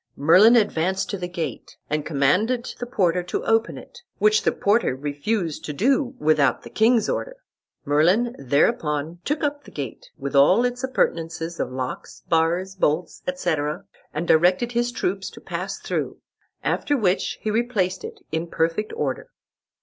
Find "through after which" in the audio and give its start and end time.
15.77-17.37